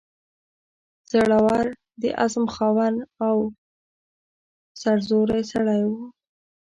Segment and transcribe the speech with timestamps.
[1.11, 1.67] زړه ور،
[2.01, 3.35] د عزم خاوند او
[4.81, 6.03] سرزوری سړی وو.